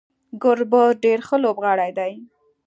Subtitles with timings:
[0.43, 2.13] ګربز ډیر ښه لوبغاړی دی